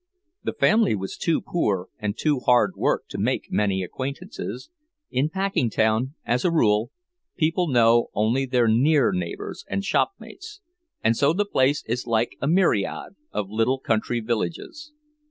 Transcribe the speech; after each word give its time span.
The 0.41 0.53
family 0.53 0.95
was 0.95 1.15
too 1.15 1.41
poor 1.41 1.89
and 1.99 2.17
too 2.17 2.39
hardworked 2.39 3.11
to 3.11 3.19
make 3.19 3.51
many 3.51 3.83
acquaintances; 3.83 4.71
in 5.11 5.29
Packingtown, 5.29 6.15
as 6.25 6.43
a 6.43 6.49
rule, 6.49 6.89
people 7.35 7.67
know 7.67 8.07
only 8.15 8.47
their 8.47 8.67
near 8.67 9.11
neighbors 9.11 9.63
and 9.67 9.83
shopmates, 9.83 10.59
and 11.03 11.15
so 11.15 11.33
the 11.33 11.45
place 11.45 11.83
is 11.85 12.07
like 12.07 12.35
a 12.41 12.47
myriad 12.47 13.15
of 13.31 13.51
little 13.51 13.77
country 13.79 14.21
villages. 14.21 14.91